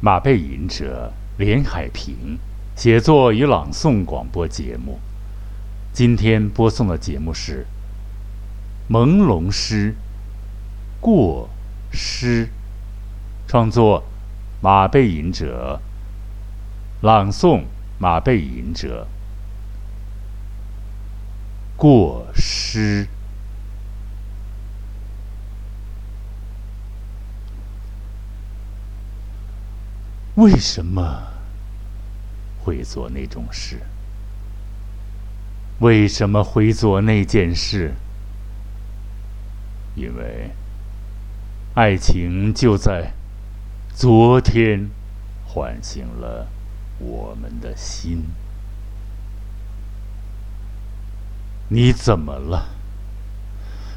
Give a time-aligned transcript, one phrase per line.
[0.00, 2.38] 马背吟者连海平，
[2.76, 5.00] 写作与朗诵广播节目。
[5.92, 7.66] 今天播送的节目是
[8.92, 9.92] 《朦胧诗》，
[11.00, 11.50] 过
[11.90, 12.48] 诗，
[13.48, 14.04] 创作
[14.60, 15.80] 马背吟者，
[17.00, 17.64] 朗诵
[17.98, 19.08] 马背吟者，
[21.76, 23.08] 过诗。
[30.38, 31.32] 为什么
[32.62, 33.80] 会做那种事？
[35.80, 37.94] 为什么会做那件事？
[39.96, 40.52] 因为
[41.74, 43.14] 爱情就在
[43.92, 44.88] 昨天
[45.44, 46.46] 唤醒了
[47.00, 48.22] 我们的心。
[51.68, 52.68] 你怎么了？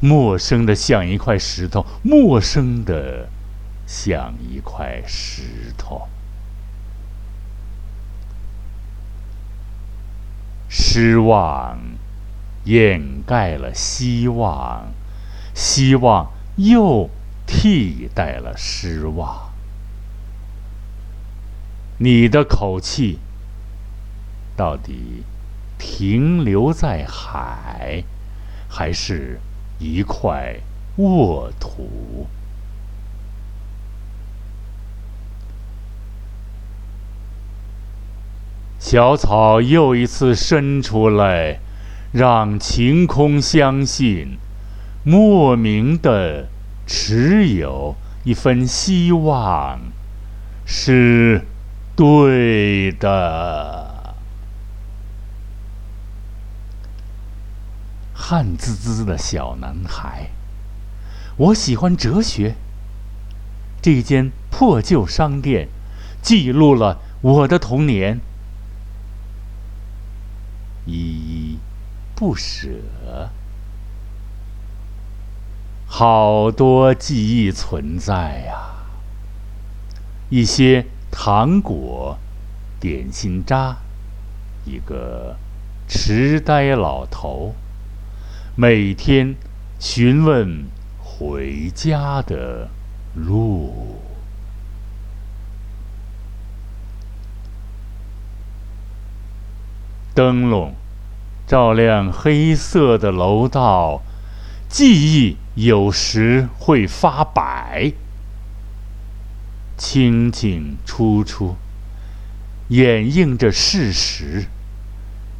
[0.00, 3.30] 陌生的像一块石头，陌生的
[3.86, 6.06] 像一块石头。
[10.68, 11.78] 失望
[12.64, 14.92] 掩盖了希望，
[15.54, 17.08] 希望又
[17.46, 19.52] 替代了失望。
[21.98, 23.18] 你的口气
[24.56, 25.24] 到底
[25.78, 28.04] 停留在海，
[28.68, 29.40] 还是
[29.78, 30.56] 一块
[30.96, 32.26] 沃土？
[38.88, 41.58] 小草又一次伸出来，
[42.12, 44.38] 让晴空相信，
[45.02, 46.46] 莫名的
[46.86, 49.80] 持有一份希望，
[50.64, 51.42] 是
[51.96, 54.14] 对的。
[58.14, 60.30] 汗滋滋的小男孩，
[61.38, 62.54] 我喜欢哲学。
[63.82, 65.66] 这间破旧商店，
[66.22, 68.20] 记录了我的童年。
[70.86, 71.58] 依依
[72.14, 72.68] 不舍，
[75.86, 78.72] 好多记忆存在呀。
[80.30, 82.18] 一些糖果、
[82.80, 83.76] 点心渣，
[84.64, 85.36] 一个
[85.86, 87.54] 痴呆老头，
[88.56, 89.36] 每天
[89.78, 90.64] 询问
[90.98, 92.68] 回家的
[93.14, 93.95] 路。
[100.16, 100.74] 灯笼
[101.46, 104.00] 照亮黑色的楼道，
[104.66, 107.92] 记忆有时会发白。
[109.76, 111.56] 清清楚楚，
[112.68, 114.46] 掩映着事实。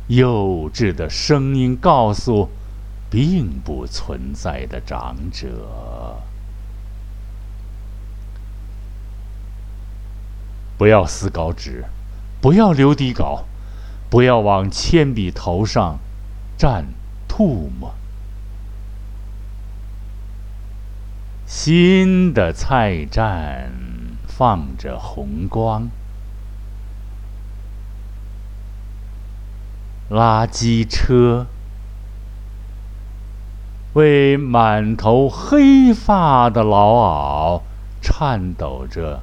[0.08, 2.50] 幼稚的声音告诉
[3.08, 6.20] 并不存在的长者：
[10.76, 11.86] 不要撕稿纸，
[12.42, 13.46] 不要留底稿。
[14.08, 15.98] 不要往铅笔头上
[16.58, 16.84] 蘸
[17.28, 17.94] 唾沫。
[21.46, 23.70] 新的菜站
[24.26, 25.88] 放着红光，
[30.10, 31.46] 垃圾车
[33.94, 37.62] 为满头黑发的老媪
[38.02, 39.22] 颤抖着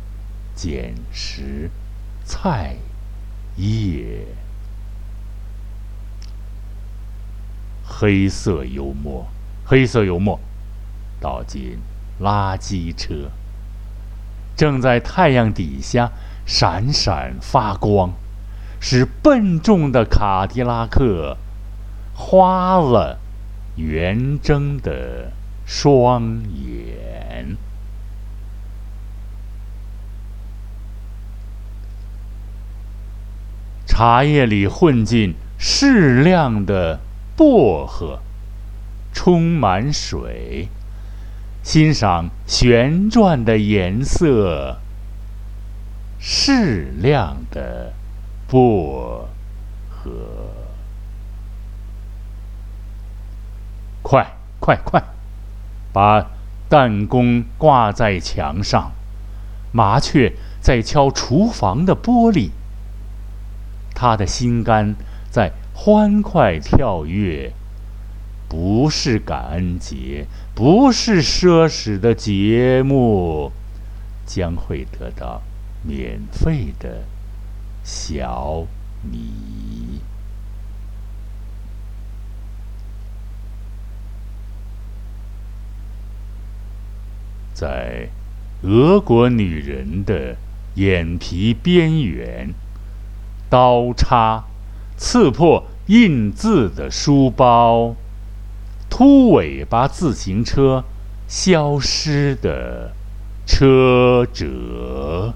[0.55, 1.69] 捡拾
[2.25, 2.77] 菜
[3.57, 4.25] 叶。
[7.95, 9.27] 黑色幽默，
[9.65, 10.39] 黑色幽默，
[11.21, 11.77] 倒进
[12.19, 13.29] 垃圾车，
[14.57, 16.11] 正在太阳底下
[16.45, 18.11] 闪闪发光，
[18.79, 21.37] 使笨重的卡迪拉克
[22.15, 23.19] 花了
[23.75, 25.31] 圆睁的
[25.65, 27.55] 双眼。
[33.85, 36.99] 茶叶里混进适量的。
[37.35, 38.19] 薄荷，
[39.11, 40.67] 充满水，
[41.63, 44.77] 欣赏旋转的颜色。
[46.19, 47.93] 适量的
[48.47, 49.27] 薄
[49.89, 50.11] 荷，
[54.01, 55.03] 快快快，
[55.91, 56.27] 把
[56.69, 58.91] 弹弓挂在墙上。
[59.71, 62.51] 麻雀在敲厨房的玻璃。
[63.95, 64.95] 他的心肝
[65.31, 65.51] 在。
[65.73, 67.51] 欢快跳跃，
[68.47, 73.51] 不是感恩节，不是奢侈的节目，
[74.25, 75.41] 将会得到
[75.81, 77.03] 免费的
[77.83, 78.65] 小
[79.01, 79.99] 米。
[87.53, 88.09] 在
[88.61, 90.35] 俄国女人的
[90.75, 92.53] 眼皮边缘，
[93.49, 94.45] 刀叉
[95.05, 97.93] 刺破印字的书包，
[98.89, 100.85] 秃尾巴自行车
[101.27, 102.93] 消失的
[103.45, 105.33] 车辙，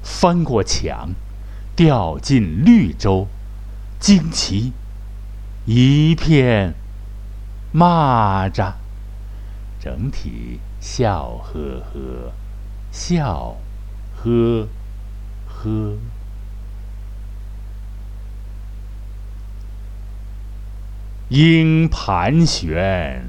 [0.00, 1.10] 翻过墙，
[1.74, 3.26] 掉进绿洲，
[3.98, 4.72] 惊奇
[5.66, 6.74] 一片。
[7.74, 8.74] 蚂蚱，
[9.80, 12.32] 整体笑呵呵，
[12.92, 13.56] 笑
[14.22, 14.68] 呵
[15.62, 15.96] 呵。
[21.28, 23.24] 鹰盘旋，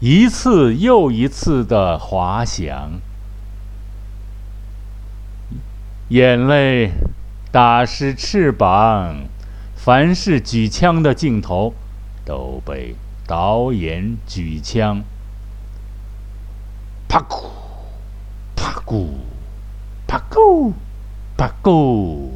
[0.00, 3.00] 一次又一次的滑翔，
[6.08, 6.92] 眼泪
[7.50, 9.26] 打湿翅膀，
[9.76, 11.74] 凡是举枪的镜头
[12.24, 12.94] 都被。
[13.26, 15.02] 导演举枪，
[17.08, 17.50] 啪咕，
[18.56, 19.08] 啪咕，
[20.06, 20.72] 啪咕，
[21.38, 22.32] 啪咕。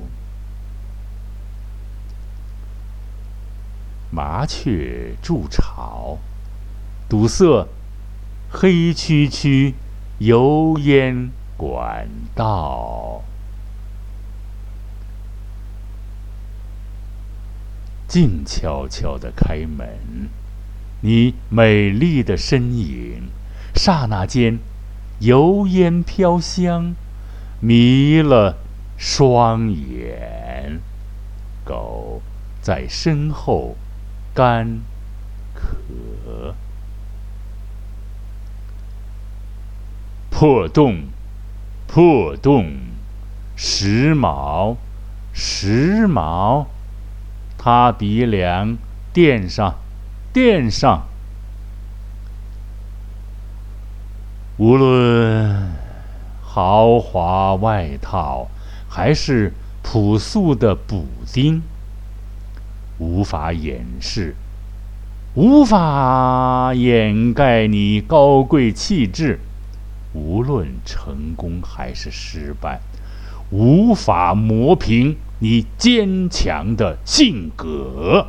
[4.13, 6.19] 麻雀筑巢，
[7.09, 7.67] 堵塞
[8.49, 9.75] 黑黢黢
[10.19, 13.25] 油烟管道，
[18.07, 20.29] 静悄悄的开门。
[21.01, 23.31] 你美丽的身影，
[23.75, 24.61] 刹那间，
[25.19, 26.95] 油烟飘香，
[27.59, 28.59] 迷了
[29.05, 30.81] 双眼。
[31.65, 32.23] 狗
[32.61, 33.75] 在身后
[34.33, 34.79] 干
[35.53, 36.55] 渴。
[40.31, 41.09] 破洞，
[41.89, 42.77] 破洞，
[43.57, 44.77] 时髦，
[45.33, 46.67] 时髦。
[47.59, 48.79] 他鼻梁
[49.13, 49.75] 垫上。
[50.33, 51.09] 垫上，
[54.57, 55.73] 无论
[56.43, 58.49] 豪华外套
[58.95, 61.63] 还是朴素的补丁，
[62.99, 64.37] 无法掩饰，
[65.35, 69.41] 无法掩盖你高贵气质。
[70.13, 72.83] 无论成功还是失败，
[73.49, 78.27] 无法磨平你坚强的性格。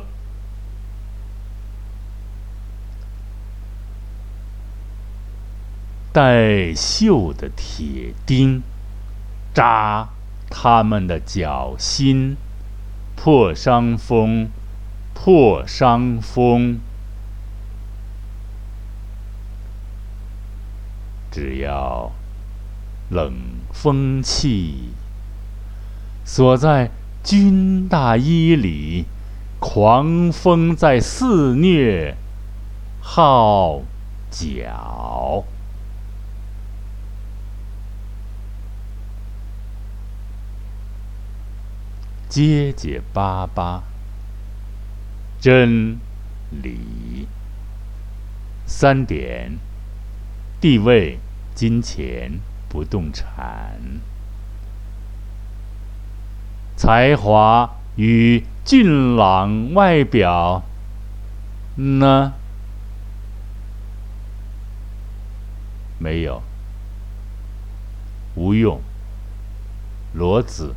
[6.10, 8.62] 带锈的铁钉，
[9.52, 10.08] 扎
[10.50, 12.36] 他们的脚心。
[13.16, 14.50] 破伤风，
[15.14, 16.78] 破伤风。
[21.30, 22.12] 只要
[23.08, 23.32] 冷
[23.72, 24.90] 风气
[26.24, 26.90] 锁在
[27.22, 29.06] 军大衣里，
[29.58, 32.16] 狂风在肆虐，
[33.00, 33.80] 号
[34.30, 35.44] 角。
[42.34, 43.84] 结结巴巴，
[45.40, 46.00] 真
[46.50, 47.28] 理。
[48.66, 49.56] 三点：
[50.60, 51.20] 地位、
[51.54, 53.78] 金钱、不动产、
[56.76, 60.64] 才华与俊朗外表
[61.76, 62.32] 呢？
[66.00, 66.42] 没有，
[68.34, 68.80] 无用。
[70.16, 70.74] 骡子。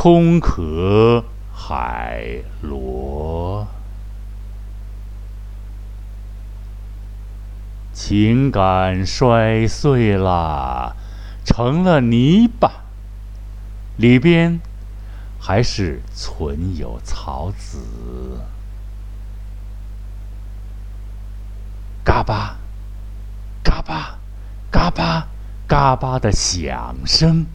[0.00, 3.66] 空壳海螺，
[7.92, 10.94] 情感摔碎了，
[11.44, 12.70] 成了泥巴，
[13.96, 14.60] 里边
[15.40, 17.80] 还是存有草籽。
[22.04, 22.56] 嘎巴，
[23.64, 24.20] 嘎巴，
[24.70, 25.26] 嘎巴，
[25.66, 27.46] 嘎巴的响声。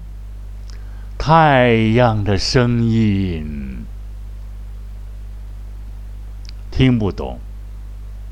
[1.25, 3.85] 太阳的声音，
[6.69, 7.39] 听不懂，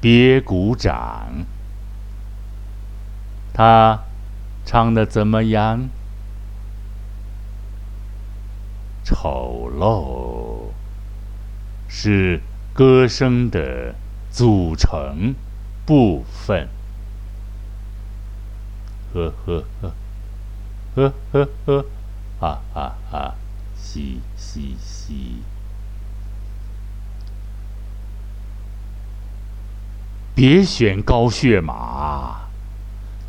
[0.02, 1.46] 别鼓掌。
[3.54, 4.02] 他
[4.66, 5.88] 唱的怎么样？
[9.06, 10.74] 丑陋
[11.88, 12.42] 是
[12.74, 13.96] 歌声的
[14.30, 15.34] 组成
[15.86, 16.68] 部分。
[19.14, 19.94] 呵呵呵，
[20.96, 21.86] 呵呵呵。
[22.42, 23.36] 哈哈哈，
[23.78, 25.44] 嘻嘻嘻！
[30.34, 32.48] 别选高血马，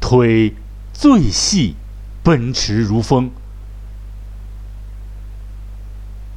[0.01, 0.55] 腿
[0.95, 1.77] 最细，
[2.25, 3.31] 奔驰如风，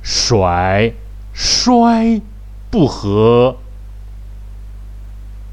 [0.03, 0.91] 甩
[1.33, 2.19] 摔
[2.69, 3.57] 不合，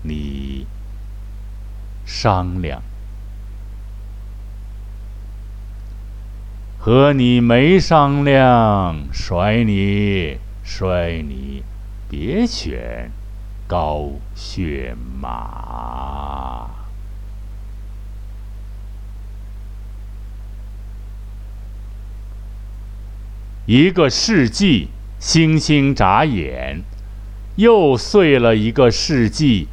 [0.03, 0.67] 你
[2.05, 2.83] 商量。
[6.85, 11.63] 和你没商量，甩你，甩你，
[12.11, 13.13] 别选
[13.69, 16.69] 高血马。
[23.67, 24.89] 一个世纪，
[25.21, 26.83] 星星眨眼，
[27.55, 29.69] 又碎了一个世纪，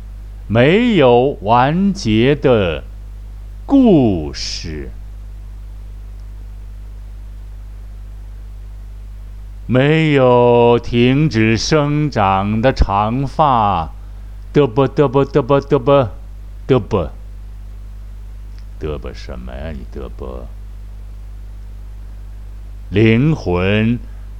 [0.47, 2.83] 没有完结的
[3.65, 4.91] 故事。
[9.71, 13.91] 没有停止生长的长发，
[14.51, 16.09] 嘚啵嘚啵嘚啵嘚啵
[16.67, 17.11] 嘚啵，
[18.81, 19.71] 嘚啵什么呀？
[19.71, 20.47] 你嘚啵？
[22.89, 23.99] 灵魂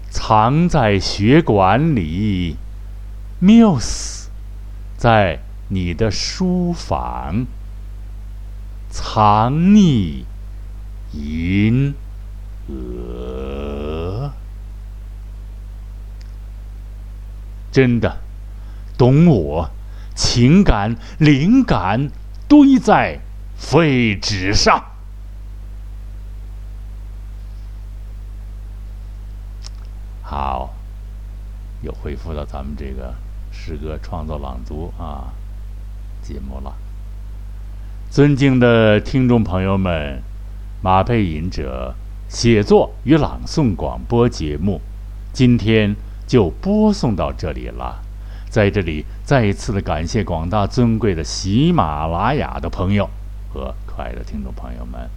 [0.10, 2.56] 藏在血管里
[3.40, 4.30] ，Muse
[4.98, 7.46] 在你的书房
[8.90, 10.24] 藏匿
[11.14, 11.94] 银
[17.80, 18.18] 真的，
[18.98, 19.70] 懂我，
[20.14, 22.12] 情感、灵感
[22.46, 23.22] 堆在
[23.56, 24.84] 废纸上。
[30.22, 30.74] 好，
[31.82, 33.16] 又恢复到咱们这个
[33.50, 35.32] 诗歌创作朗读啊
[36.22, 36.76] 节目了。
[38.10, 40.22] 尊敬的听众朋友们，
[40.82, 41.96] 马背吟者
[42.28, 44.82] 写作与朗诵广播节目，
[45.32, 45.96] 今天。
[46.30, 48.04] 就播送到这里了，
[48.52, 53.10] 在这里再一次的感谢广大尊贵的喜马拉雅的朋友
[53.52, 55.10] 和可爱的听众朋友们，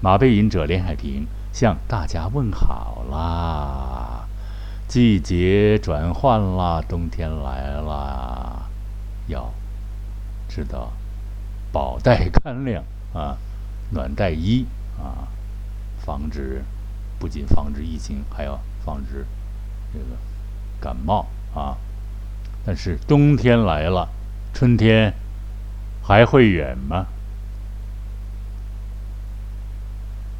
[0.00, 4.26] 马背吟者连海平向大家问好啦！
[4.88, 8.62] 季节转换啦，冬天来了，
[9.26, 9.52] 要
[10.48, 10.90] 知道
[11.70, 12.82] 饱带干粮
[13.12, 13.36] 啊，
[13.90, 14.64] 暖带衣
[14.98, 15.28] 啊，
[16.00, 16.64] 防止
[17.18, 19.26] 不仅防止疫情，还要防止
[19.92, 20.06] 这个。
[20.80, 21.76] 感冒啊，
[22.64, 24.08] 但是冬天来了，
[24.52, 25.14] 春天
[26.02, 27.06] 还会远吗？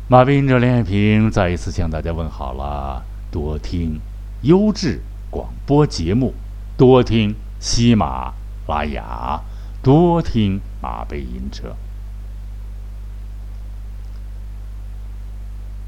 [0.09, 4.01] 马斌这连海平再一次向大家问好了，多听
[4.43, 5.01] 优质
[5.31, 6.33] 广播节目，
[6.77, 8.33] 多听喜马
[8.69, 9.41] 拉雅，
[9.83, 11.75] 多听马背吟车，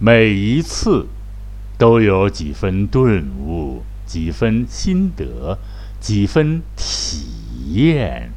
[0.00, 1.06] 每一次
[1.78, 3.84] 都有几分顿悟。
[4.08, 5.58] 几分心得，
[6.00, 8.32] 几分体验。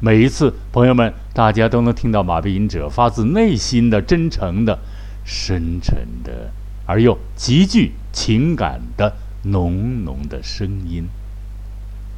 [0.00, 4.78] 每一次，朋友们，大家都能听到马背吟者发自内心的、真诚的、
[5.24, 6.50] 深沉的，
[6.84, 11.08] 而又极具情感的浓浓的声音。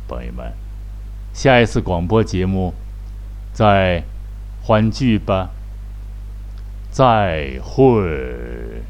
[0.08, 0.52] 朋友们，
[1.34, 2.72] 下一次广播节目
[3.52, 4.02] 再
[4.62, 5.50] 欢聚吧，
[6.90, 8.82] 再会。